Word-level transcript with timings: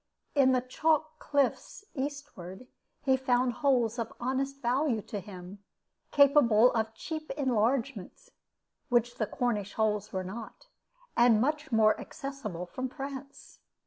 In 0.33 0.51
the 0.51 0.61
chalk 0.61 1.19
cliff's 1.19 1.85
eastward 1.93 2.65
he 3.03 3.15
found 3.15 3.53
holes 3.53 3.99
of 3.99 4.11
honest 4.19 4.59
value 4.59 4.99
to 5.03 5.19
him, 5.19 5.59
capable 6.09 6.71
of 6.73 6.95
cheap 6.95 7.29
enlargement 7.37 8.29
(which 8.89 9.17
the 9.19 9.27
Cornish 9.27 9.73
holes 9.73 10.11
were 10.11 10.23
not), 10.23 10.65
and 11.15 11.39
much 11.39 11.71
more 11.71 11.99
accessible 12.01 12.65
from 12.65 12.89
France. 12.89 13.59